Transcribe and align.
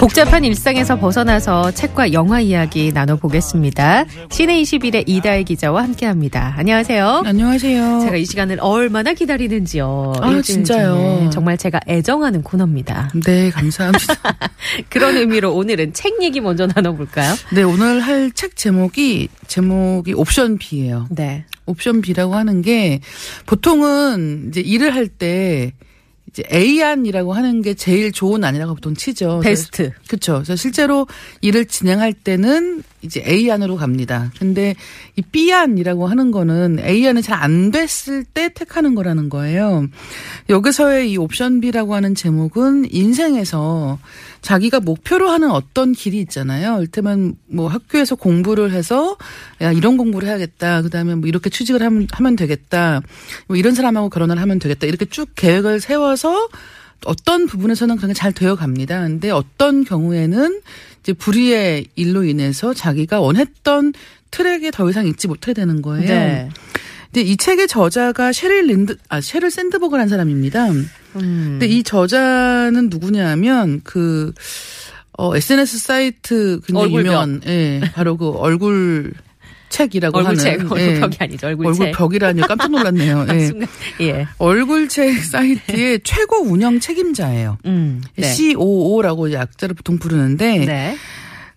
복잡한 0.00 0.44
일상에서 0.44 0.98
벗어나서 0.98 1.70
책과 1.72 2.12
영화 2.12 2.40
이야기 2.40 2.92
나눠보겠습니다. 2.92 4.04
시내 4.30 4.60
21의 4.62 5.04
이다혜 5.06 5.42
기자와 5.42 5.82
함께합니다. 5.84 6.54
안녕하세요. 6.56 7.22
안녕하세요. 7.24 8.00
제가 8.00 8.16
이 8.16 8.24
시간을 8.24 8.58
얼마나 8.60 9.12
기다리는지요. 9.12 10.14
아, 10.20 10.42
진짜요? 10.42 11.30
정말 11.32 11.56
제가 11.58 11.80
애정하는 11.88 12.42
코너입니다. 12.42 13.10
네, 13.26 13.50
감사합니다. 13.50 14.14
그런 14.88 15.16
의미로 15.16 15.54
오늘은 15.54 15.92
책 15.92 16.22
얘기 16.22 16.40
먼저 16.40 16.66
나눠볼까요? 16.66 17.34
네, 17.52 17.62
오늘 17.62 18.00
할 18.00 18.28
책 18.34 18.56
제목이 18.56 19.28
제목이 19.46 20.12
옵션 20.12 20.58
B예요. 20.58 21.06
네. 21.10 21.44
옵션 21.66 22.02
B라고 22.02 22.34
하는 22.34 22.62
게 22.62 23.00
보통은 23.46 24.48
이제 24.48 24.60
일을 24.60 24.94
할때 24.94 25.72
이제 26.28 26.42
A안이라고 26.52 27.32
하는 27.32 27.62
게 27.62 27.74
제일 27.74 28.12
좋은 28.12 28.44
안이라고 28.44 28.74
보통 28.74 28.94
치죠. 28.94 29.40
베스트. 29.42 29.92
그렇죠. 30.06 30.34
그래서 30.34 30.56
실제로 30.56 31.06
일을 31.40 31.66
진행할 31.66 32.12
때는 32.12 32.82
이제 33.00 33.24
A안으로 33.26 33.76
갑니다. 33.76 34.30
근데 34.38 34.74
이 35.16 35.22
B안이라고 35.22 36.06
하는 36.06 36.30
거는 36.30 36.80
A안이 36.80 37.22
잘안 37.22 37.70
됐을 37.70 38.24
때 38.24 38.50
택하는 38.52 38.94
거라는 38.94 39.28
거예요. 39.28 39.86
여기서의 40.48 41.12
이 41.12 41.16
옵션 41.16 41.60
B라고 41.60 41.94
하는 41.94 42.14
제목은 42.14 42.88
인생에서 42.90 43.98
자기가 44.40 44.80
목표로 44.80 45.28
하는 45.30 45.50
어떤 45.50 45.92
길이 45.92 46.18
있잖아요. 46.20 46.76
이를테면 46.78 47.36
뭐 47.46 47.68
학교에서 47.68 48.14
공부를 48.14 48.72
해서 48.72 49.16
야 49.60 49.72
이런 49.72 49.96
공부를 49.96 50.28
해야겠다. 50.28 50.82
그다음에 50.82 51.14
뭐 51.14 51.28
이렇게 51.28 51.50
취직을 51.50 51.82
하면, 51.82 52.06
하면 52.10 52.36
되겠다. 52.36 53.02
뭐 53.46 53.56
이런 53.56 53.74
사람하고 53.74 54.10
결혼을 54.10 54.40
하면 54.40 54.58
되겠다. 54.58 54.86
이렇게 54.86 55.04
쭉 55.06 55.28
계획을 55.34 55.80
세워서 55.80 56.48
어떤 57.04 57.46
부분에서는 57.46 57.96
그런 57.96 58.08
게 58.08 58.18
잘 58.18 58.32
되어 58.32 58.56
갑니다. 58.56 59.00
근데 59.02 59.30
어떤 59.30 59.84
경우에는 59.84 60.60
이제 61.00 61.12
불의의 61.12 61.86
일로 61.94 62.24
인해서 62.24 62.74
자기가 62.74 63.20
원했던 63.20 63.92
트랙에 64.30 64.70
더 64.70 64.88
이상 64.90 65.06
있지 65.06 65.28
못하게 65.28 65.54
되는 65.54 65.80
거예요. 65.80 66.06
네. 66.06 66.48
근데 67.12 67.22
이 67.22 67.36
책의 67.36 67.68
저자가 67.68 68.32
셰릴 68.32 68.66
린드 68.66 68.96
아 69.08 69.20
셰릴 69.20 69.50
샌드버그라는 69.50 70.08
사람입니다. 70.08 70.70
음. 70.70 70.88
근데 71.14 71.66
이 71.66 71.82
저자는 71.82 72.88
누구냐면 72.90 73.80
그 73.82 74.32
어, 75.16 75.34
SNS 75.34 75.78
사이트 75.78 76.60
굉장히 76.66 76.84
얼굴벽. 76.86 77.06
유명한 77.06 77.40
예, 77.46 77.80
바로 77.92 78.16
그 78.16 78.30
얼굴 78.30 79.12
책이라고 79.70 80.16
얼굴책, 80.16 80.60
하는 80.60 80.72
얼굴벽이 80.72 81.16
예. 81.20 81.24
아니죠. 81.24 81.46
얼굴책. 81.48 81.86
얼굴벽이라니요. 81.86 82.46
깜짝 82.46 82.70
놀랐네요. 82.70 83.26
예. 84.00 84.06
예. 84.06 84.26
얼굴 84.38 84.88
책 84.88 85.18
사이트의 85.22 86.00
최고 86.04 86.42
운영 86.42 86.80
책임자예요. 86.80 87.58
음. 87.66 88.02
네. 88.16 88.32
COO라고 88.32 89.32
약자를 89.32 89.74
보통 89.74 89.98
부르는데 89.98 90.64
네. 90.64 90.96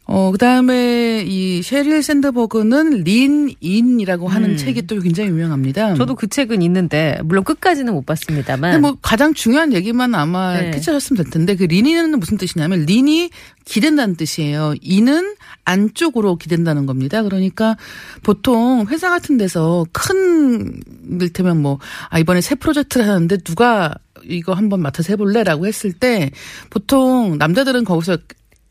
어, 0.06 0.32
그 0.32 0.38
다음에 0.38 1.24
이 1.26 1.62
셰릴 1.62 2.04
샌드버그는 2.04 3.04
Lean 3.04 3.49
In이라고 3.49 4.28
하는 4.28 4.52
음. 4.52 4.58
책이 4.58 4.88
또 4.88 5.00
굉장히 5.00 5.30
유명합니다. 5.30 5.96
저도 5.96 6.16
그 6.16 6.28
책은 6.28 6.62
있는데 6.64 7.18
물론 7.24 7.44
끝까지는 7.44 7.94
못 7.94 8.06
봤습니다만 8.06 8.72
근데 8.72 8.82
뭐 8.82 8.98
가장 9.02 9.34
중요한 9.34 9.74
얘기만 9.74 10.14
아마 10.16 10.60
네. 10.60 10.72
캐치하셨으면 10.72 11.24
될 11.24 11.32
텐데 11.32 11.56
그 11.56 11.64
Lean 11.64 11.89
In은 11.89 12.20
무슨 12.20 12.38
뜻이냐면 12.38 12.86
Lean 12.86 13.11
In이 13.11 13.30
기댄다는 13.64 14.16
뜻이에요. 14.16 14.74
이는 14.82 15.36
안쪽으로 15.64 16.36
기댄다는 16.36 16.88
겁니다. 16.88 17.24
그러니까 17.24 17.78
보통 18.24 18.86
회사 18.90 19.10
같은 19.10 19.38
데서 19.38 19.86
큰 19.94 20.82
일테면 21.22 21.62
뭐 21.62 21.80
아, 22.10 22.20
이번에 22.20 22.42
새 22.42 22.56
프로젝트를 22.56 23.08
하는데 23.08 23.38
누가 23.38 23.96
이거 24.24 24.54
한번 24.54 24.82
맡아서 24.82 25.14
해볼래 25.14 25.44
라고 25.44 25.68
했을 25.68 25.94
때 25.94 26.32
보통 26.70 27.38
남자들은 27.38 27.86
거기서 27.86 28.18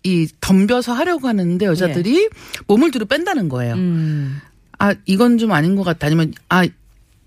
이 0.03 0.29
덤벼서 0.41 0.93
하려고 0.93 1.29
하는데 1.29 1.65
여자들이 1.67 2.29
몸을 2.67 2.91
뒤로 2.91 3.07
뺀다는 3.07 3.49
거예요. 3.49 3.75
음. 3.75 4.41
아, 4.79 4.95
이건 5.05 5.37
좀 5.37 5.53
아닌 5.53 5.77
것 5.77 5.83
같다. 5.83 6.07
아니면, 6.07 6.33
아, 6.49 6.67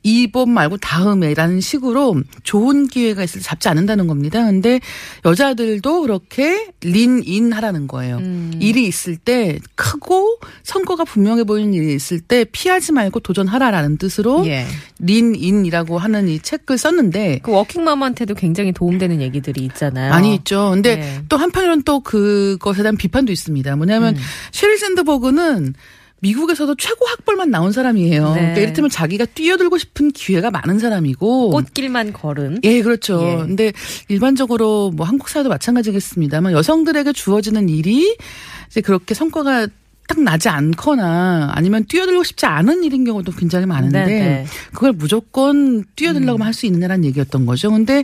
이번 0.03 0.49
말고 0.49 0.77
다음에라는 0.77 1.61
식으로 1.61 2.21
좋은 2.43 2.87
기회가 2.87 3.23
있을 3.23 3.39
때 3.39 3.45
잡지 3.45 3.69
않는다는 3.69 4.07
겁니다. 4.07 4.45
근데 4.45 4.81
여자들도 5.25 6.01
그렇게 6.01 6.67
린인 6.81 7.53
하라는 7.53 7.87
거예요. 7.87 8.17
음. 8.17 8.51
일이 8.59 8.85
있을 8.85 9.15
때 9.15 9.59
크고 9.75 10.39
성과가 10.63 11.05
분명해 11.05 11.45
보이는 11.45 11.73
일이 11.73 11.95
있을 11.95 12.19
때 12.19 12.45
피하지 12.51 12.91
말고 12.91 13.21
도전하라라는 13.21 13.97
뜻으로 13.97 14.45
예. 14.45 14.65
린인이라고 14.99 15.97
하는 15.97 16.27
이 16.27 16.39
책을 16.39 16.77
썼는데 16.77 17.39
그 17.41 17.51
워킹맘한테도 17.51 18.35
굉장히 18.35 18.73
도움되는 18.73 19.21
얘기들이 19.21 19.63
있잖아요. 19.65 20.11
많이 20.11 20.35
있죠. 20.35 20.71
근데 20.71 20.97
네. 20.97 21.21
또 21.29 21.37
한편으로는 21.37 21.83
또 21.83 22.01
그것에 22.01 22.83
대한 22.83 22.97
비판도 22.97 23.31
있습니다. 23.31 23.75
뭐냐면 23.77 24.15
음. 24.15 24.21
셰릴 24.51 24.77
샌드버그는 24.77 25.73
미국에서도 26.23 26.73
최고 26.75 27.05
학벌만 27.05 27.51
나온 27.51 27.73
사람이에요. 27.73 28.29
네. 28.29 28.39
그러니까 28.39 28.61
이를테면 28.61 28.89
자기가 28.89 29.25
뛰어들고 29.25 29.77
싶은 29.77 30.11
기회가 30.11 30.49
많은 30.51 30.79
사람이고. 30.79 31.49
꽃길만 31.51 32.13
걸은. 32.13 32.61
예, 32.63 32.81
그렇죠. 32.81 33.21
예. 33.21 33.35
근데 33.45 33.73
일반적으로 34.07 34.91
뭐 34.91 35.05
한국 35.05 35.27
사회도 35.27 35.49
마찬가지겠습니다만 35.49 36.53
여성들에게 36.53 37.11
주어지는 37.11 37.67
일이 37.67 38.15
이제 38.69 38.79
그렇게 38.79 39.13
성과가 39.13 39.67
딱 40.07 40.21
나지 40.21 40.49
않거나 40.49 41.51
아니면 41.53 41.85
뛰어들고 41.85 42.23
싶지 42.23 42.45
않은 42.45 42.83
일인 42.83 43.05
경우도 43.05 43.31
굉장히 43.33 43.65
많은데 43.65 44.05
네, 44.05 44.19
네. 44.19 44.45
그걸 44.73 44.91
무조건 44.91 45.85
뛰어들려고 45.95 46.43
할수 46.43 46.65
있느냐라는 46.65 47.05
얘기였던 47.05 47.45
거죠. 47.45 47.71
근데 47.71 48.03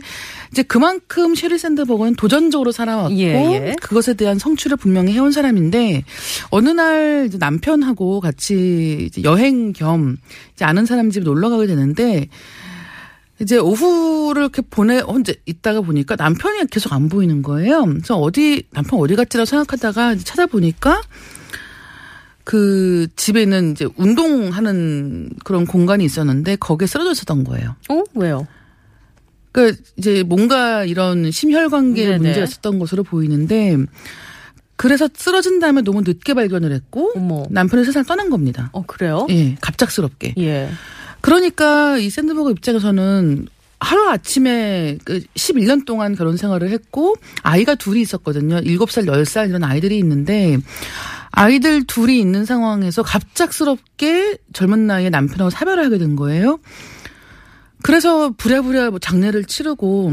이제 0.50 0.62
그만큼 0.62 1.34
셰리 1.34 1.58
샌드버그는 1.58 2.16
도전적으로 2.16 2.72
살아왔고 2.72 3.14
예, 3.18 3.26
예. 3.26 3.76
그것에 3.80 4.14
대한 4.14 4.38
성취를 4.38 4.76
분명히 4.76 5.12
해온 5.12 5.30
사람인데 5.30 6.04
어느 6.50 6.70
날 6.70 7.26
이제 7.28 7.36
남편하고 7.38 8.20
같이 8.20 9.06
이제 9.06 9.22
여행 9.22 9.72
겸 9.72 10.16
이제 10.54 10.64
아는 10.64 10.86
사람 10.86 11.10
집에 11.10 11.24
놀러 11.24 11.50
가게 11.50 11.66
되는데 11.66 12.28
이제 13.40 13.56
오후를 13.56 14.42
이렇게 14.42 14.62
보내 14.62 14.98
혼자 15.00 15.32
있다가 15.46 15.80
보니까 15.80 16.16
남편이 16.16 16.66
계속 16.70 16.92
안 16.92 17.08
보이는 17.08 17.42
거예요. 17.42 17.84
그래서 17.86 18.16
어디 18.16 18.64
남편 18.70 19.00
어디 19.00 19.16
갔지라고 19.16 19.46
생각하다가 19.46 20.16
찾아보니까 20.16 21.02
그 22.50 23.06
집에 23.14 23.42
있는 23.42 23.70
이제 23.70 23.86
운동하는 23.94 25.30
그런 25.44 25.66
공간이 25.66 26.04
있었는데 26.04 26.56
거기에 26.56 26.88
쓰러져 26.88 27.12
있었던 27.12 27.44
거예요. 27.44 27.76
어? 27.88 28.02
왜요? 28.16 28.48
그 29.52 29.76
이제 29.96 30.24
뭔가 30.24 30.84
이런 30.84 31.30
심혈관계 31.30 32.04
네네. 32.04 32.18
문제가 32.18 32.42
있었던 32.42 32.80
것으로 32.80 33.04
보이는데 33.04 33.76
그래서 34.74 35.08
쓰러진 35.14 35.60
다음에 35.60 35.82
너무 35.82 36.00
늦게 36.00 36.34
발견을 36.34 36.72
했고 36.72 37.12
어머. 37.14 37.44
남편이 37.50 37.84
세상을 37.84 38.04
떠난 38.04 38.30
겁니다. 38.30 38.70
어, 38.72 38.82
그래요? 38.84 39.28
예, 39.30 39.54
갑작스럽게. 39.60 40.34
예. 40.38 40.70
그러니까 41.20 41.98
이 41.98 42.10
샌드버그 42.10 42.50
입장에서는 42.50 43.46
하루 43.78 44.08
아침에 44.08 44.98
그 45.04 45.20
11년 45.36 45.86
동안 45.86 46.16
결혼 46.16 46.36
생활을 46.36 46.70
했고 46.70 47.14
아이가 47.44 47.76
둘이 47.76 48.00
있었거든요. 48.00 48.56
7살, 48.56 49.06
10살 49.06 49.50
이런 49.50 49.62
아이들이 49.62 49.98
있는데 49.98 50.58
아이들 51.32 51.84
둘이 51.84 52.18
있는 52.20 52.44
상황에서 52.44 53.02
갑작스럽게 53.02 54.38
젊은 54.52 54.86
나이에 54.86 55.10
남편하고 55.10 55.50
사별을 55.50 55.84
하게 55.84 55.98
된 55.98 56.16
거예요. 56.16 56.58
그래서 57.82 58.30
부랴부랴 58.30 58.90
뭐 58.90 58.98
장례를 58.98 59.44
치르고 59.44 60.12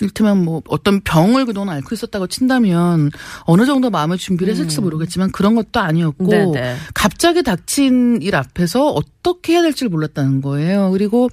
이를테면 0.00 0.44
뭐 0.44 0.62
어떤 0.68 1.00
병을 1.00 1.46
그동안 1.46 1.76
앓고 1.76 1.94
있었다고 1.94 2.26
친다면 2.26 3.10
어느 3.42 3.66
정도 3.66 3.90
마음의 3.90 4.18
준비를 4.18 4.52
했을지 4.52 4.80
모르겠지만 4.80 5.30
그런 5.30 5.54
것도 5.54 5.78
아니었고 5.80 6.26
네네. 6.26 6.76
갑자기 6.94 7.42
닥친 7.42 8.20
일 8.22 8.34
앞에서 8.34 8.88
어떻게 8.88 9.52
해야 9.52 9.62
될지를 9.62 9.90
몰랐다는 9.90 10.40
거예요. 10.40 10.90
그리고 10.90 11.30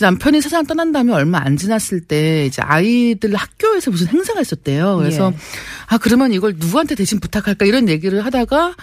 이제 0.00 0.06
남편이 0.06 0.40
세상 0.40 0.64
떠난 0.64 0.92
다음에 0.92 1.12
얼마 1.12 1.40
안 1.44 1.58
지났을 1.58 2.00
때 2.00 2.46
이제 2.46 2.62
아이들 2.62 3.34
학교에서 3.34 3.90
무슨 3.90 4.08
행사가 4.08 4.40
있었대요. 4.40 4.96
그래서 4.96 5.30
예. 5.30 5.38
아 5.88 5.98
그러면 5.98 6.32
이걸 6.32 6.54
누구한테 6.56 6.94
대신 6.94 7.20
부탁할까 7.20 7.66
이런 7.66 7.86
얘기를 7.86 8.24
하다가 8.24 8.74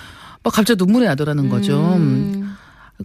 막 0.43 0.53
갑자기 0.53 0.77
눈물이 0.77 1.05
나더라는 1.05 1.49
거죠. 1.49 1.95
음. 1.97 2.55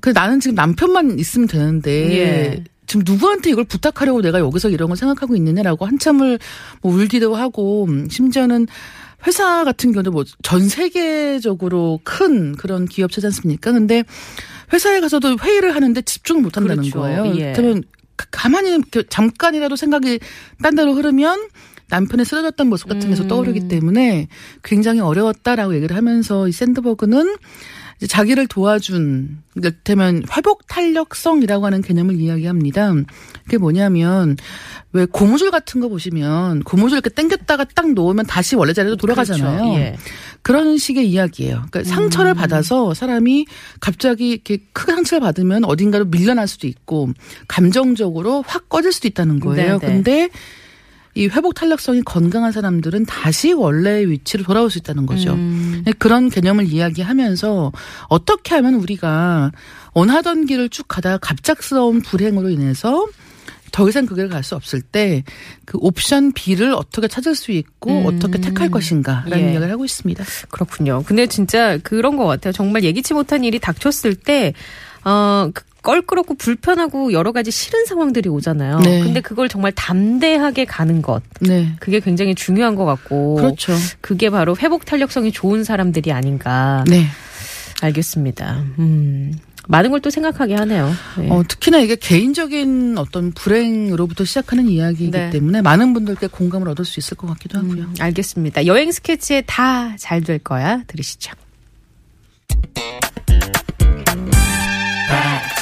그 0.03 0.11
나는 0.11 0.41
지금 0.41 0.55
남편만 0.57 1.19
있으면 1.19 1.49
되는데 1.49 2.19
예. 2.19 2.65
지금 2.87 3.03
누구한테 3.07 3.49
이걸 3.49 3.65
부탁하려고 3.65 4.21
내가 4.21 4.41
여기서 4.41 4.69
이런 4.69 4.89
걸 4.89 4.99
생각하고 4.99 5.35
있느냐라고 5.35 5.87
한참을 5.87 6.39
뭐 6.83 6.93
울기도 6.93 7.35
하고 7.35 7.87
음, 7.87 8.11
심지어는 8.11 8.67
회사 9.27 9.65
같은 9.65 9.93
경우도 9.93 10.11
뭐 10.11 10.25
전 10.43 10.69
세계적으로 10.69 12.01
큰 12.05 12.57
그런 12.57 12.85
기업체지 12.85 13.29
않습니까? 13.29 13.73
근데 13.73 14.05
회사에 14.71 15.01
가서도 15.01 15.39
회의를 15.43 15.75
하는데 15.75 16.03
집중을 16.03 16.43
못 16.43 16.59
한다는 16.59 16.83
그렇죠. 16.83 17.01
거예요. 17.01 17.35
예. 17.37 17.53
그러면 17.57 17.83
가만히 18.17 18.81
잠깐이라도 19.09 19.77
생각이 19.77 20.21
딴 20.63 20.75
데로 20.75 20.95
흐르면 20.95 21.49
남편의 21.89 22.25
쓰러졌던 22.25 22.69
모습 22.69 22.89
같은 22.89 23.03
게 23.03 23.09
계속 23.09 23.25
음. 23.25 23.29
떠오르기 23.29 23.69
때문에 23.69 24.29
굉장히 24.63 25.01
어려웠다라고 25.01 25.75
얘기를 25.75 25.95
하면서 25.95 26.49
이 26.49 26.53
샌드버그는 26.53 27.37
자기를 28.07 28.47
도와준 28.47 29.43
이를테면 29.55 30.25
회복 30.37 30.67
탄력성이라고 30.67 31.67
하는 31.67 31.83
개념을 31.83 32.21
이야기합니다. 32.21 32.93
그게 33.45 33.59
뭐냐면 33.59 34.37
왜 34.93 35.07
고무줄 35.07 35.51
같은 35.51 35.81
거 35.81 35.89
보시면 35.89 36.63
고무줄 36.63 36.97
이렇게 36.97 37.11
당겼다가 37.11 37.65
딱 37.75 37.93
놓으면 37.93 38.27
다시 38.27 38.57
원래 38.57 38.73
자리로 38.73 38.97
돌아가잖아요. 38.97 39.63
그렇죠. 39.63 39.79
예. 39.79 39.97
그런 40.43 40.77
식의 40.77 41.09
이야기예요. 41.09 41.65
그러니까 41.71 41.85
상처를 41.85 42.35
받아서 42.35 42.95
사람이 42.95 43.47
갑자기 43.81 44.31
이렇게 44.31 44.59
크게 44.73 44.93
상처를 44.93 45.21
받으면 45.21 45.65
어딘가로 45.65 46.07
밀려날 46.07 46.49
수도 46.49 46.67
있고 46.67 47.11
감정적으로 47.49 48.43
확 48.47 48.69
꺼질 48.69 48.93
수도 48.93 49.09
있다는 49.09 49.41
거예요. 49.41 49.79
네, 49.79 49.87
네. 49.87 49.93
근데 49.93 50.29
이 51.15 51.27
회복 51.29 51.55
탄력성이 51.55 52.03
건강한 52.03 52.53
사람들은 52.53 53.07
다시 53.07 53.53
원래의 53.53 54.11
위치로 54.11 54.45
돌아올 54.45 54.71
수 54.71 54.79
있다는 54.79 55.07
거죠. 55.07 55.35
음. 55.35 55.85
그런 55.99 56.31
개념을 56.31 56.67
이야기하면서 56.73 57.73
어떻게 58.09 58.55
하면 58.55 58.75
우리가 58.75 59.53
원하던 59.95 60.47
길을 60.47 60.71
쭉 60.71 60.87
가다가 60.89 61.19
갑작스러운 61.19 62.01
불행으로 62.01 62.49
인해서 62.49 63.07
더 63.73 63.89
이상 63.89 64.05
그 64.07 64.15
길을 64.15 64.29
갈 64.29 64.43
수 64.43 64.55
없을 64.55 64.81
때 64.83 65.23
그 65.65 65.79
옵션 65.81 66.33
B를 66.33 66.73
어떻게 66.75 67.09
찾을 67.09 67.35
수 67.35 67.53
있고 67.53 67.91
음. 67.91 68.07
어떻게 68.07 68.39
택할 68.39 68.71
것인가라는 68.71 69.39
예. 69.39 69.53
이야기를 69.53 69.71
하고 69.71 69.85
있습니다. 69.85 70.25
그렇군요. 70.51 71.03
근데 71.07 71.27
진짜 71.27 71.79
그런 71.79 72.17
것 72.17 72.27
같아요. 72.27 72.53
정말 72.53 72.85
예기치 72.85 73.15
못한 73.15 73.45
일이 73.45 73.59
닥쳤을 73.59 74.15
때, 74.15 74.53
어, 75.05 75.49
그 75.55 75.63
껄끄럽고 75.83 76.35
불편하고 76.35 77.13
여러 77.13 77.33
가지 77.33 77.51
싫은 77.51 77.87
상황들이 77.87 78.29
오잖아요. 78.29 78.79
네. 78.81 79.01
근데 79.03 79.21
그걸 79.21 79.49
정말 79.49 79.73
담대하게 79.73 80.65
가는 80.65 81.03
것. 81.03 81.23
네. 81.41 81.75
그게 81.81 82.01
굉장히 82.01 82.35
중요한 82.35 82.75
것 82.77 82.85
같고. 82.85 83.35
그렇죠. 83.37 83.75
그게 84.01 84.31
바로 84.31 84.57
회복 84.57 84.85
탄력성이 84.85 85.33
좋은 85.33 85.65
사람들이 85.65 86.13
아닌가. 86.13 86.85
네. 86.89 87.07
알겠습니다. 87.83 88.63
음. 88.79 89.33
많은 89.69 89.91
걸 89.93 90.01
또 90.01 90.11
생각하게 90.11 90.55
하네요. 90.57 90.91
네. 91.19 91.29
어, 91.31 91.43
특히나 91.47 91.79
이게 91.79 91.95
개인적인 91.95 92.99
어떤 92.99 93.31
불행으로부터 93.31 94.25
시작하는 94.25 94.69
이야기이기 94.69 95.13
네. 95.13 95.31
때문에 95.31 95.63
많은 95.63 95.93
분들께 95.95 96.27
공감을 96.27 96.69
얻을 96.71 96.85
수 96.85 96.99
있을 96.99 97.17
것 97.17 97.29
같기도 97.29 97.59
하고요. 97.59 97.83
음, 97.85 97.95
알겠습니다. 98.01 98.67
여행 98.67 98.91
스케치에 98.91 99.43
다 99.43 99.95
잘 99.99 100.23
될 100.25 100.39
거야. 100.41 100.83
들으시죠. 100.89 101.33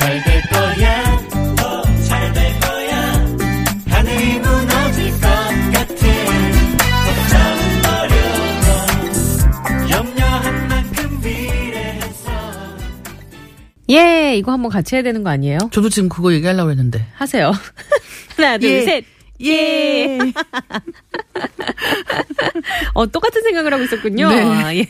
잘 0.01 0.23
될 0.25 0.43
거야, 0.51 1.21
잘될 2.09 2.61
거야. 2.61 3.27
하늘이 3.89 4.39
무너질 4.41 5.11
것 5.13 5.21
같은 5.21 5.97
걱정은 7.07 7.83
버려둬. 7.83 8.69
염려한 9.91 10.69
만큼 10.69 11.21
미래에서. 11.23 12.31
예, 13.91 14.35
이거 14.37 14.53
한번 14.53 14.71
같이 14.71 14.95
해야 14.97 15.03
되는 15.03 15.23
거 15.23 15.31
아니에요? 15.31 15.59
저도 15.71 15.89
지금 15.91 16.09
그거 16.09 16.33
얘기하려고 16.33 16.71
했는데. 16.71 17.07
하세요. 17.15 17.53
하나, 18.37 18.57
둘, 18.59 18.71
예. 18.71 18.83
셋. 18.85 19.05
예. 19.43 20.19
어, 22.95 23.07
똑같은 23.07 23.43
생각을 23.43 23.73
하고 23.73 23.83
있었군요. 23.85 24.29
네. 24.31 24.43
아, 24.43 24.75
예. 24.75 24.87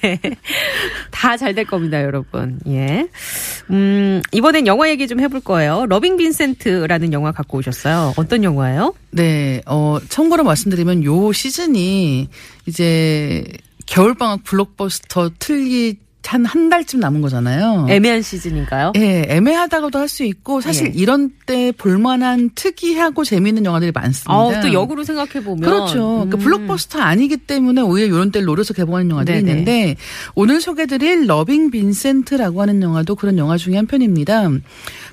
다 1.11 1.37
잘 1.37 1.55
될 1.55 1.65
겁니다, 1.67 2.03
여러분. 2.03 2.59
예. 2.69 3.09
음, 3.71 4.23
이번엔 4.33 4.67
영화 4.67 4.89
얘기 4.89 5.07
좀 5.09 5.21
해볼 5.21 5.41
거예요. 5.41 5.87
러빙 5.89 6.17
빈센트라는 6.17 7.13
영화 7.13 7.33
갖고 7.33 7.59
오셨어요. 7.59 8.15
어떤 8.17 8.45
영화예요? 8.45 8.95
네, 9.11 9.63
어, 9.67 9.99
참고로 10.09 10.45
말씀드리면 10.45 11.05
요 11.05 11.33
시즌이 11.33 12.29
이제 12.67 13.45
겨울방학 13.87 14.45
블록버스터 14.45 15.31
틀기 15.39 15.99
한 16.31 16.47
한 16.47 16.69
달쯤 16.69 17.01
남은 17.01 17.21
거잖아요. 17.23 17.87
애매한 17.89 18.23
시즌인가요? 18.23 18.93
예, 18.97 19.25
애매하다고도 19.29 19.99
할 19.99 20.11
수 20.11 20.25
있고 20.25 20.61
사실 20.61 20.89
예. 20.89 20.93
이런 20.95 21.31
때 21.47 21.73
볼만한 21.77 22.51
특이하고 22.57 23.23
재미있는 23.25 23.65
영화들이 23.65 23.93
많습니다. 23.93 24.37
어, 24.37 24.61
또 24.61 24.73
역으로 24.73 25.05
생각해 25.05 25.45
보면. 25.45 25.61
그렇죠. 25.61 26.27
그러니까 26.29 26.37
음. 26.37 26.41
블록버스터 26.41 26.99
아니기 26.99 27.37
때문에 27.37 27.81
오히려 27.81 28.07
이런 28.07 28.33
때를 28.33 28.47
노려서 28.47 28.75
개봉하는 28.75 29.09
영화들이 29.11 29.39
네네. 29.43 29.51
있는데 29.51 29.97
오늘 30.35 30.61
소개드릴 30.61 31.27
러빙 31.27 31.71
빈센트라고 31.71 32.61
하는 32.61 32.83
영화도 32.83 33.15
그런 33.15 33.39
영화 33.39 33.57
중에 33.57 33.77
한 33.77 33.87
편입니다. 33.87 34.51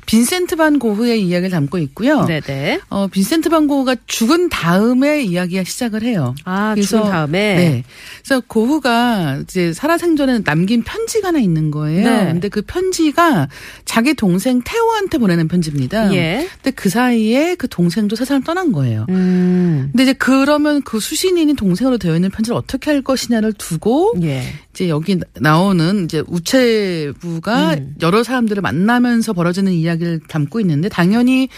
빈센트 0.08 0.56
반 0.56 0.80
고흐의 0.80 1.22
이야기를 1.22 1.50
담고 1.52 1.78
있고요. 1.80 2.26
네네. 2.26 2.80
어, 2.90 3.08
빈센트 3.08 3.50
반 3.50 3.68
고흐가 3.68 3.98
죽은 4.08 4.48
다음에 4.48 5.22
이야기가 5.22 5.66
시작을 5.66 6.02
해요. 6.04 6.34
아, 6.46 6.74
그래서- 6.74 6.98
죽은 7.00 7.12
다음에. 7.12 7.56
네. 7.56 7.84
그래서 8.24 8.42
고흐가 8.48 9.42
이제 9.44 9.74
살아생전에 9.74 10.44
남긴 10.44 10.82
편지가 10.84 11.28
하나 11.28 11.40
있는 11.40 11.72
거예요. 11.72 12.10
네. 12.10 12.26
근데 12.32 12.48
그 12.48 12.62
편지가 12.62 13.50
자기 13.84 14.14
동생 14.14 14.62
태호한테 14.64 15.18
보내는 15.18 15.50
편지입니다. 15.50 16.14
예. 16.16 16.48
근데 16.56 16.72
그 16.72 16.88
사이에 16.90 17.56
그 17.56 17.68
동생도 17.68 18.16
세상을 18.16 18.44
떠난 18.46 18.72
거예요. 18.72 19.06
음. 19.10 19.90
근데 19.92 20.04
이제 20.04 20.14
그러면 20.14 20.82
그 20.84 21.02
수신인이 21.02 21.54
동생으로 21.56 21.98
되어 21.98 22.16
있는 22.16 22.30
편지를 22.30 22.56
어떻게 22.58 22.92
할 22.92 23.02
것이냐를 23.02 23.52
두고 23.52 24.14
예. 24.24 24.42
이제 24.74 24.88
여기 24.88 25.20
나오는 25.42 26.06
이제 26.06 26.24
우체부가 26.28 27.74
음. 27.74 27.96
여러 28.02 28.24
사람들을 28.24 28.62
만나면서 28.62 29.34
벌어지는 29.34 29.74
이야기 29.74 29.97
를 29.98 30.20
담고 30.28 30.60
있는데 30.60 30.90
당연히 30.90 31.50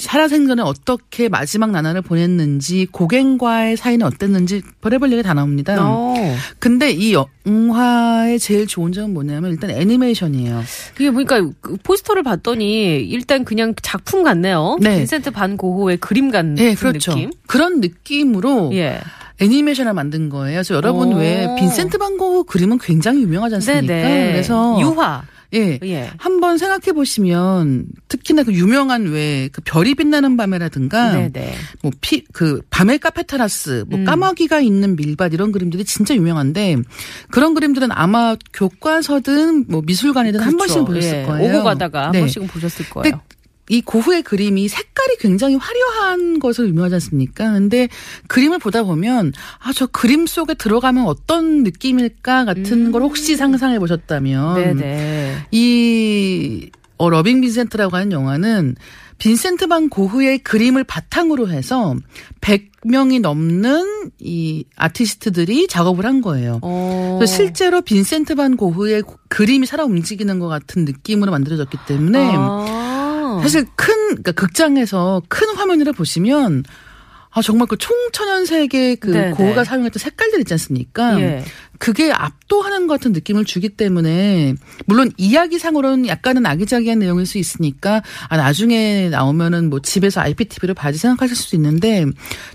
살아생전에 0.00 0.62
어떻게 0.62 1.28
마지막 1.28 1.70
나날을 1.70 2.02
보냈는지 2.02 2.86
고갱과의 2.90 3.76
사이는 3.76 4.06
어땠는지 4.06 4.62
별의별 4.80 5.12
얘기 5.12 5.22
다 5.22 5.34
나옵니다. 5.34 5.76
어. 5.78 6.14
근데 6.58 6.90
이 6.90 7.14
영화의 7.46 8.38
제일 8.38 8.66
좋은 8.66 8.92
점은 8.92 9.12
뭐냐면 9.12 9.52
일단 9.52 9.70
애니메이션이에요. 9.70 10.62
그게 10.94 11.10
보니까 11.10 11.40
그 11.60 11.76
포스터를 11.82 12.22
봤더니 12.22 13.02
일단 13.02 13.44
그냥 13.44 13.74
작품 13.82 14.22
같네요. 14.22 14.78
네. 14.80 14.96
빈센트 14.96 15.30
반 15.30 15.56
고흐의 15.56 15.98
그림 15.98 16.30
같은 16.30 16.54
네, 16.54 16.74
그렇죠. 16.74 17.12
느낌. 17.12 17.30
그런 17.46 17.80
느낌으로 17.80 18.70
예. 18.72 19.00
애니메이션을 19.40 19.92
만든 19.94 20.28
거예요. 20.28 20.56
그래서 20.56 20.74
여러분 20.74 21.12
오. 21.12 21.18
왜 21.18 21.46
빈센트 21.58 21.98
반 21.98 22.16
고흐 22.16 22.44
그림은 22.44 22.78
굉장히 22.78 23.22
유명하지 23.22 23.56
않습니까? 23.56 23.86
네네. 23.86 24.32
그래서 24.32 24.78
유화. 24.80 25.22
예. 25.54 25.78
예. 25.82 26.10
한번 26.18 26.58
생각해 26.58 26.92
보시면 26.92 27.86
특히나 28.08 28.42
그 28.42 28.52
유명한 28.52 29.06
왜 29.06 29.50
그 29.52 29.60
별이 29.64 29.94
빛나는 29.94 30.36
밤에라든가 30.36 31.12
네네. 31.12 31.54
뭐피 31.82 32.24
그 32.32 32.60
밤의 32.70 32.98
카페 32.98 33.22
테라스 33.22 33.84
뭐 33.88 33.98
음. 33.98 34.04
까마귀가 34.04 34.60
있는 34.60 34.96
밀밭 34.96 35.32
이런 35.32 35.52
그림들이 35.52 35.84
진짜 35.84 36.14
유명한데 36.14 36.76
그런 37.30 37.54
그림들은 37.54 37.90
아마 37.92 38.36
교과서든 38.52 39.66
뭐 39.68 39.82
미술관이든 39.84 40.40
한 40.40 40.56
번씩 40.56 40.84
보셨을 40.84 41.22
예. 41.22 41.26
거예요. 41.26 41.48
오고 41.48 41.64
가다가 41.64 42.06
한 42.06 42.12
네. 42.12 42.20
번씩은 42.20 42.46
보셨을 42.46 42.88
거예요. 42.90 43.20
이 43.70 43.80
고흐의 43.80 44.22
그림이 44.22 44.68
색깔이 44.68 45.16
굉장히 45.20 45.54
화려한 45.54 46.40
것으로 46.40 46.68
유명하지 46.68 46.94
않습니까? 46.96 47.52
근데 47.52 47.88
그림을 48.28 48.58
보다 48.58 48.82
보면 48.82 49.32
아 49.60 49.70
저 49.72 49.86
그림 49.86 50.26
속에 50.26 50.54
들어가면 50.54 51.06
어떤 51.06 51.62
느낌일까 51.62 52.44
같은 52.44 52.90
걸 52.92 53.02
혹시 53.02 53.36
상상해 53.36 53.78
보셨다면 53.78 54.56
음. 54.56 54.62
네네. 54.76 55.46
이 55.52 56.70
어, 56.98 57.08
러빙 57.08 57.40
빈센트라고 57.40 57.96
하는 57.96 58.12
영화는 58.12 58.74
빈센트 59.18 59.66
반 59.68 59.88
고흐의 59.88 60.38
그림을 60.40 60.84
바탕으로 60.84 61.48
해서 61.50 61.94
100명이 62.40 63.20
넘는 63.20 64.10
이 64.18 64.64
아티스트들이 64.76 65.66
작업을 65.68 66.04
한 66.06 66.20
거예요. 66.22 66.58
어. 66.62 67.20
실제로 67.26 67.80
빈센트 67.82 68.34
반 68.34 68.56
고흐의 68.56 69.02
고- 69.02 69.16
그림이 69.28 69.66
살아 69.66 69.84
움직이는 69.84 70.38
것 70.40 70.48
같은 70.48 70.84
느낌으로 70.84 71.30
만들어졌기 71.30 71.78
때문에 71.86 72.32
아. 72.34 72.99
사실 73.42 73.64
큰 73.76 73.94
그러니까 74.08 74.32
극장에서 74.32 75.22
큰 75.28 75.48
화면으로 75.54 75.92
보시면 75.92 76.64
아 77.32 77.42
정말 77.42 77.68
그 77.68 77.76
총천연색의 77.76 78.96
그 78.96 79.10
네네. 79.10 79.30
고흐가 79.32 79.62
사용했던 79.62 80.00
색깔들 80.00 80.40
있지 80.40 80.52
않습니까? 80.54 81.20
예. 81.20 81.44
그게 81.78 82.12
압도하는 82.12 82.88
것 82.88 82.94
같은 82.94 83.12
느낌을 83.12 83.46
주기 83.46 83.70
때문에 83.70 84.54
물론 84.84 85.10
이야기상으로는 85.16 86.08
약간은 86.08 86.44
아기자기한 86.44 86.98
내용일 86.98 87.24
수 87.24 87.38
있으니까 87.38 88.02
아 88.28 88.36
나중에 88.36 89.08
나오면은 89.08 89.70
뭐 89.70 89.80
집에서 89.80 90.20
IPTV로 90.20 90.74
봐야지 90.74 90.98
생각하실 90.98 91.36
수도 91.36 91.56
있는데 91.56 92.04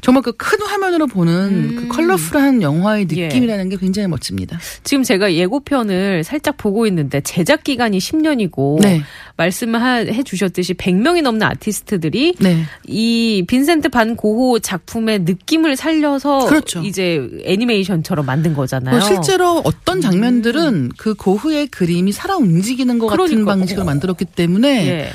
정말 0.02 0.22
그 0.22 0.32
큰 0.34 0.62
화면으로 0.62 1.08
보는 1.08 1.76
그 1.76 1.88
컬러풀한 1.88 2.62
영화의 2.62 3.06
음. 3.06 3.18
예. 3.18 3.28
느낌이라는 3.28 3.70
게 3.70 3.78
굉장히 3.78 4.08
멋집니다. 4.08 4.60
지금 4.84 5.04
제가 5.04 5.34
예고편을 5.34 6.24
살짝 6.24 6.58
보고 6.58 6.86
있는데 6.86 7.22
제작 7.22 7.64
기간이 7.64 7.98
10년이고 7.98 8.82
네. 8.82 9.02
말씀해 9.38 10.24
주셨듯이 10.24 10.74
100명이 10.74 11.22
넘는 11.22 11.46
아티스트들이 11.46 12.36
네. 12.40 12.64
이 12.88 13.44
빈센트 13.48 13.90
반 13.90 14.16
고호 14.16 14.60
작품의 14.60 15.20
느낌을 15.20 15.76
살려서 15.76 16.46
그렇죠. 16.46 16.82
이제 16.82 17.28
애니메이션처럼 17.44 18.26
만든 18.26 18.54
거잖아요. 18.54 18.98
뭐 18.98 19.06
실제로 19.06 19.62
어떤 19.66 20.00
장면들은 20.00 20.92
그 20.98 21.16
고흐의 21.16 21.68
그림이 21.68 22.12
살아 22.12 22.38
움직이는 22.38 22.98
것 22.98 23.08
같은 23.08 23.26
그러니까. 23.26 23.56
방식으로 23.56 23.86
만들었기 23.86 24.26
때문에 24.26 24.88
예. 24.88 25.10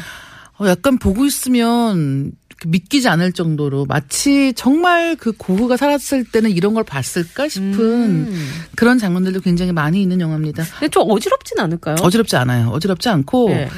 어, 0.59 0.69
약간 0.69 0.99
보고 0.99 1.25
있으면 1.25 2.33
믿기지 2.67 3.09
않을 3.09 3.33
정도로 3.33 3.87
마치 3.87 4.53
정말 4.55 5.17
그 5.17 5.33
고흐가 5.33 5.79
살았을 5.79 6.25
때는 6.25 6.51
이런 6.51 6.75
걸 6.75 6.85
봤을까 6.85 7.49
싶은 7.49 7.79
음. 7.79 8.49
그런 8.77 8.99
장면들도 8.99 9.41
굉장히 9.41 9.73
많이 9.73 10.03
있는 10.03 10.21
영화입니다. 10.21 10.65
근데 10.79 10.89
좀 10.89 11.11
어지럽진 11.11 11.59
않을까요? 11.59 11.97
어지럽지 12.03 12.37
않아요. 12.37 12.69
어지럽지 12.69 13.09
않고 13.09 13.51
예. 13.53 13.71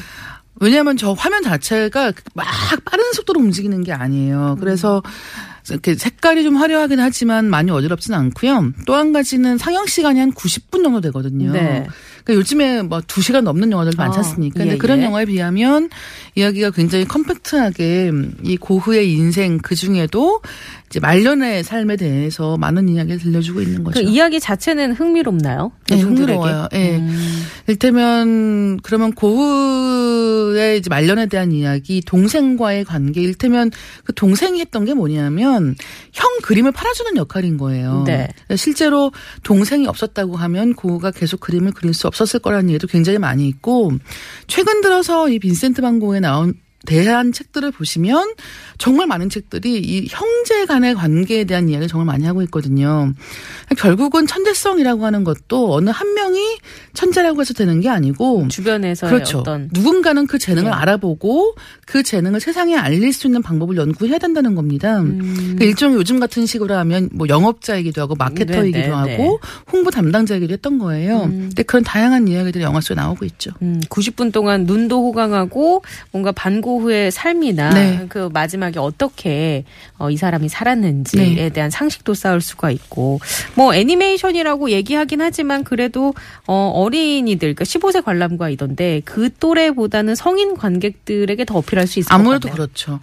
왜냐하면 0.61 0.97
저 0.97 1.13
화면 1.13 1.43
자체가 1.43 2.13
막 2.35 2.47
빠른 2.85 3.13
속도로 3.13 3.41
움직이는 3.41 3.83
게 3.83 3.93
아니에요. 3.93 4.57
그래서 4.61 5.03
이렇게 5.71 5.95
색깔이 5.95 6.43
좀 6.43 6.57
화려하긴 6.57 7.01
하지만 7.01 7.49
많이 7.49 7.71
어지럽진 7.71 8.15
않고요. 8.15 8.73
또 8.87 8.95
한 8.95 9.13
가지는 9.13 9.59
상영 9.59 9.87
시간이 9.87 10.21
한 10.21 10.33
90분 10.33 10.83
정도 10.83 11.01
되거든요. 11.01 11.53
네. 11.53 11.87
그러니까 12.25 12.41
요즘에 12.41 12.83
뭐 12.83 13.01
2시간 13.01 13.43
넘는 13.43 13.73
영화들 13.73 13.93
많지 13.97 14.17
아, 14.17 14.21
않습니까? 14.21 14.61
예, 14.61 14.65
근데 14.65 14.79
그런 14.79 15.01
예. 15.01 15.05
영화에 15.05 15.25
비하면 15.25 15.91
이야기가 16.35 16.71
굉장히 16.71 17.05
컴팩트하게 17.05 18.13
이 18.43 18.57
고흐의 18.57 19.13
인생 19.13 19.59
그 19.59 19.75
중에도 19.75 20.41
이제 20.93 21.01
말년의 21.01 21.65
삶에 21.65 21.97
대해서 21.97 22.59
많은 22.59 22.91
이야기를 22.91 23.19
들려주고 23.19 23.63
있는 23.63 23.83
거죠. 23.83 23.99
그 23.99 24.07
이야기 24.07 24.39
자체는 24.39 24.93
흥미롭나요? 24.93 25.73
네? 25.89 25.99
흥미로워요. 25.99 26.69
예. 26.75 26.99
음. 26.99 27.43
일테면 27.67 28.79
그러면 28.83 29.15
고흐의 29.15 30.77
이제 30.79 30.91
말년에 30.91 31.27
대한 31.27 31.51
이야기, 31.51 32.03
동생과의 32.03 32.85
관계. 32.85 33.23
일테면 33.23 33.71
그 34.05 34.13
동생이 34.13 34.61
했던 34.61 34.85
게 34.85 34.93
뭐냐면 34.93 35.77
형 36.13 36.29
그림을 36.43 36.73
팔아주는 36.73 37.17
역할인 37.17 37.57
거예요. 37.57 38.05
네. 38.07 38.29
실제로 38.57 39.13
동생이 39.45 39.87
없었다고 39.87 40.37
하면 40.37 40.75
고흐가 40.75 41.11
계속 41.11 41.41
그림을 41.41 41.73
그릴 41.73 41.95
수 41.95 42.07
없었을 42.13 42.41
거라는 42.41 42.71
얘기도 42.71 42.87
굉장히 42.87 43.19
많이 43.19 43.49
있고 43.49 43.93
최근 44.47 44.81
들어서 44.83 45.29
이 45.29 45.39
빈센트 45.39 45.81
반 45.81 45.99
고흐에 45.99 46.21
나온 46.21 46.55
대한 46.87 47.33
책들을 47.33 47.71
보시면 47.71 48.35
정말 48.79 49.07
많은 49.07 49.31
책들이 49.31 49.79
이 49.79 50.07
형제 50.09 50.67
간의 50.67 50.95
관계에 50.95 51.45
대한 51.45 51.69
이야기를 51.69 51.89
정말 51.89 52.07
많이 52.07 52.25
하고 52.27 52.43
있거든요. 52.43 53.13
결국은 53.79 54.27
천재성이라고 54.27 55.05
하는 55.05 55.25
것도 55.25 55.73
어느 55.73 55.91
한 55.91 56.15
명이 56.15 56.59
천재라고 56.95 57.41
해서 57.41 57.55
되는 57.55 57.81
게 57.81 57.89
아니고 57.89 58.49
주변에서의 58.49 59.13
그렇죠. 59.13 59.39
어떤 59.39 59.69
누군가는 59.73 60.27
그 60.27 60.39
재능을 60.39 60.71
네. 60.71 60.77
알아보고 60.77 61.55
그 61.87 62.03
재능을 62.03 62.41
세상에 62.41 62.77
알릴 62.77 63.13
수 63.13 63.27
있는 63.27 63.43
방법을 63.43 63.77
연구해야 63.77 64.19
된다는 64.19 64.55
겁니다. 64.55 65.01
음. 65.01 65.19
그러니까 65.19 65.65
일종의 65.65 65.97
요즘 65.97 66.21
같은 66.21 66.47
식으로 66.47 66.75
하면 66.75 67.09
뭐 67.13 67.29
영업자이기도 67.29 68.01
하고 68.01 68.15
마케터이기도 68.17 68.79
네, 68.79 68.87
네, 68.87 68.93
하고 68.93 69.07
네. 69.07 69.39
홍보 69.71 69.91
담당자이기도 69.91 70.53
했던 70.53 70.79
거예요. 70.79 71.21
근데 71.23 71.63
그런 71.63 71.85
다양한 71.85 72.29
이야기들이 72.29 72.65
영화 72.65 72.81
속에 72.81 72.95
나오고 72.95 73.25
있죠. 73.27 73.53
음, 73.63 73.81
90분 73.89 74.33
동안 74.33 74.65
눈도 74.65 75.03
호강하고 75.07 75.83
뭔가 76.11 76.33
반고 76.33 76.72
흐의 76.81 77.11
삶이나 77.11 77.71
네. 77.71 78.07
그 78.09 78.29
마지막에 78.33 78.79
어떻게 78.79 79.65
어, 79.99 80.11
이 80.11 80.17
사람이 80.17 80.49
살았는지에 80.49 81.35
네. 81.35 81.49
대한 81.51 81.71
상식도 81.71 82.15
쌓을 82.15 82.41
수가 82.41 82.71
있고 82.71 83.21
뭐 83.55 83.75
애니메이션이라고 83.75 84.71
얘기하긴 84.71 85.21
하지만 85.21 85.65
그래도 85.65 86.15
어, 86.47 86.73
어린이들 86.75 87.55
그러니까 87.55 87.65
15세 87.65 88.05
관람가이던데 88.05 89.03
그 89.05 89.31
또래보다는 89.39 90.15
성인 90.15 90.57
관객들에게 90.57 91.45
더 91.45 91.59
어필할 91.59 91.87
수 91.87 91.99
있을 91.99 92.09
것 92.09 92.15
아무래도. 92.15 92.51
그렇죠. 92.51 93.01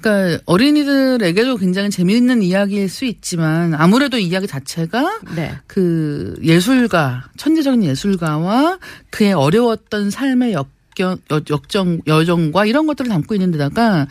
그러니까 0.00 0.42
어린이들에게도 0.46 1.56
굉장히 1.56 1.90
재미있는 1.90 2.42
이야기일 2.42 2.88
수 2.88 3.04
있지만 3.04 3.74
아무래도 3.74 4.18
이 4.18 4.26
이야기 4.26 4.46
자체가 4.46 5.20
네. 5.34 5.52
그 5.66 6.36
예술가, 6.42 7.28
천재적인 7.36 7.84
예술가와 7.84 8.78
그의 9.10 9.32
어려웠던 9.32 10.10
삶의 10.10 10.54
역경, 10.98 11.18
여- 11.30 11.40
역정, 11.50 12.00
여정과 12.06 12.64
이런 12.66 12.86
것들을 12.86 13.08
담고 13.10 13.34
있는 13.34 13.50
데다가 13.52 14.06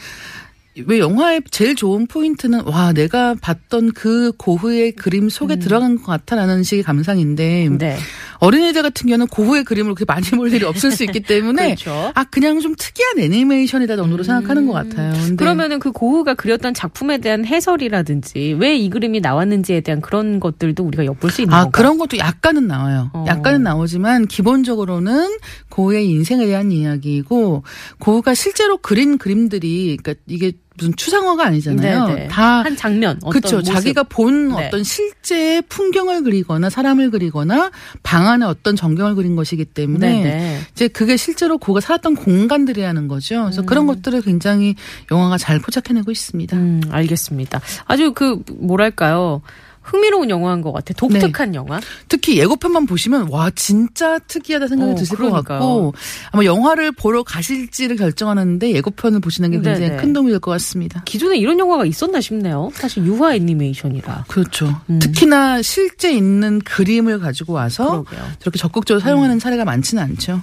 왜 0.86 1.00
영화의 1.00 1.42
제일 1.52 1.76
좋은 1.76 2.06
포인트는 2.08 2.66
와 2.66 2.94
내가 2.94 3.36
봤던 3.42 3.94
그 3.94 4.32
고흐의 4.38 4.94
그림 4.94 5.30
속에 5.30 5.58
들어간 5.58 5.98
것 5.98 6.06
같아라는 6.06 6.64
식의 6.64 6.84
감상인데 6.84 7.68
음. 7.68 7.78
네. 7.78 7.98
어린이들 8.40 8.82
같은 8.82 9.08
경우는 9.08 9.28
고흐의 9.28 9.64
그림을 9.64 9.96
그렇게 9.96 10.06
많이 10.06 10.26
볼 10.32 10.52
일이 10.54 10.66
없을 10.66 10.92
수 10.92 11.04
있기 11.04 11.22
때문에 11.22 11.76
그렇죠. 11.76 12.12
아 12.14 12.24
그냥 12.26 12.60
좀 12.60 12.76
특이한 12.78 13.20
애니메이션이다 13.20 13.96
정도로 13.96 14.24
생각하는 14.24 14.68
것 14.68 14.74
같아요. 14.74 15.14
그러면은 15.38 15.80
그 15.80 15.92
고흐가 15.92 16.34
그렸던 16.36 16.74
작품에 16.74 17.18
대한 17.20 17.46
해설이라든지 17.46 18.58
왜 18.60 18.76
이 18.76 18.90
그림이 18.90 19.20
나왔는지에 19.22 19.82
대한 19.82 20.02
그런 20.02 20.40
것들도 20.40 20.84
우리가 20.84 21.06
엿볼 21.06 21.32
수 21.32 21.42
있는 21.42 21.54
아, 21.54 21.64
건가요? 21.64 21.72
그런 21.72 21.98
것도 21.98 22.18
약간은 22.18 22.68
나와요. 22.68 23.10
어. 23.14 23.26
약간은 23.28 23.64
나오지만 23.64 24.28
기본적으로는 24.28 25.38
고흐의 25.70 26.08
인생에 26.10 26.46
대한 26.46 26.72
이야기이고 26.72 27.64
고흐가 28.00 28.34
실제로 28.34 28.78
그린 28.78 29.18
그림들이 29.18 29.98
그러니까 30.02 30.22
이게 30.28 30.52
무슨 30.78 30.96
추상화가 30.96 31.46
아니잖아요. 31.46 32.08
네네. 32.08 32.28
다한 32.28 32.76
장면 32.76 33.20
그렇죠. 33.30 33.62
자기가 33.62 34.04
본 34.04 34.50
네. 34.50 34.68
어떤 34.68 34.84
실제 34.84 35.62
풍경을 35.70 36.24
그리거나 36.24 36.70
사람을 36.70 37.12
그리거나 37.12 37.72
방 38.04 38.28
안에 38.28 38.46
어떤 38.46 38.76
전경을 38.76 39.16
그린 39.16 39.36
것이기 39.36 39.66
때문에 39.66 40.24
네네. 40.24 40.60
이제 40.74 40.88
그게 40.88 41.18
실제로 41.18 41.58
고가 41.58 41.80
살았던 41.80 42.16
공간들이라는 42.16 43.08
거죠. 43.08 43.44
그래서 43.44 43.62
그런 43.62 43.88
것들을 43.88 44.22
굉장히 44.22 44.76
영화가 45.12 45.38
잘 45.38 45.60
포착해내고 45.60 46.12
있습니다. 46.12 46.58
음, 46.58 46.82
알겠습니다. 46.90 47.62
아주 47.86 48.14
그 48.14 48.42
뭐랄까요? 48.60 49.42
흥미로운 49.86 50.30
영화인 50.32 50.62
것 50.62 50.72
같아. 50.72 50.94
독특한 50.96 51.52
네. 51.52 51.56
영화. 51.58 51.80
특히 52.10 52.38
예고편만 52.38 52.86
보시면 52.88 53.28
와 53.30 53.52
진짜 53.56 54.18
특이하다 54.20 54.68
생각이 54.68 54.92
어, 54.92 54.96
드실 54.96 55.16
그러니까요. 55.16 55.44
것 55.44 55.48
같고 55.48 55.94
아마 56.32 56.44
영화를 56.44 56.92
보러 56.92 57.22
가실지를 57.24 57.96
결정하는데 57.96 58.72
예고편을 58.72 59.20
보시는 59.20 59.52
게 59.52 59.58
굉장히 59.58 59.80
네네. 59.90 59.98
큰 60.02 60.12
도움이 60.14 60.32
될 60.32 60.40
것 60.40 60.52
같습니다. 60.52 61.02
기존에 61.06 61.38
이런 61.38 61.58
영화가 61.60 61.86
있었나 61.86 62.20
싶네요. 62.20 62.70
사실 62.74 63.06
유화 63.06 63.36
애니메이션이라. 63.36 64.26
그렇죠. 64.28 64.82
음. 64.90 65.00
특히나 65.00 65.62
실제 65.62 66.12
있는 66.12 66.60
그림을 66.60 67.20
가지고 67.20 67.54
와서 67.54 68.04
그러게요. 68.04 68.20
음. 68.28 68.34
저렇게 68.40 68.58
적극적으로 68.60 69.00
사용하는 69.02 69.40
사례가 69.40 69.66
많지는 69.66 70.02
않죠. 70.04 70.42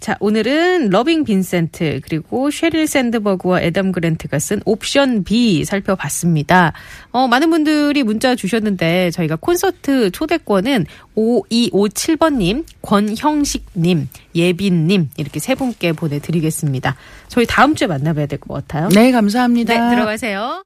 자, 0.00 0.16
오늘은 0.20 0.90
러빙 0.90 1.24
빈센트 1.24 2.00
그리고 2.04 2.50
쉐릴 2.50 2.86
샌드버그와 2.86 3.60
에담 3.62 3.92
그랜트가 3.92 4.38
쓴 4.38 4.60
옵션 4.64 5.24
B 5.24 5.64
살펴봤습니다. 5.64 6.72
어, 7.12 7.28
많은 7.28 7.50
분들이 7.50 8.02
문자 8.02 8.34
주셨는데 8.76 9.10
저희가 9.10 9.36
콘서트 9.36 10.10
초대권은 10.10 10.86
5257번님, 11.16 12.64
권형식님, 12.82 14.08
예빈님 14.34 15.10
이렇게 15.16 15.40
세 15.40 15.54
분께 15.54 15.92
보내드리겠습니다. 15.92 16.96
저희 17.28 17.46
다음 17.46 17.74
주에 17.74 17.86
만나봐야 17.88 18.26
될 18.26 18.38
것 18.38 18.54
같아요. 18.54 18.88
네, 18.90 19.10
감사합니다. 19.10 19.88
네, 19.88 19.94
들어가세요. 19.96 20.64